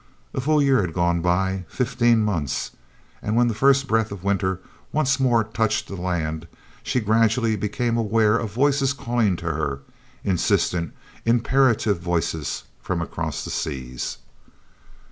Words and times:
A 0.33 0.41
full 0.41 0.63
year 0.63 0.81
had 0.81 0.95
gone 0.95 1.21
by, 1.21 1.63
fifteen 1.67 2.23
months, 2.23 2.71
and 3.21 3.35
when 3.35 3.47
the 3.49 3.53
first 3.53 3.87
breath 3.87 4.11
of 4.11 4.23
winter 4.23 4.59
once 4.91 5.19
more 5.19 5.43
touched 5.43 5.87
the 5.87 5.95
land 5.95 6.47
she 6.81 6.99
gradually 6.99 7.55
became 7.55 7.97
aware 7.97 8.35
of 8.35 8.51
voices 8.51 8.93
calling 8.93 9.35
to 9.35 9.45
her, 9.51 9.81
insistent, 10.23 10.93
imperative 11.23 11.99
voices 11.99 12.63
from 12.81 12.99
across 12.99 13.43
the 13.45 13.51
seas. 13.51 14.17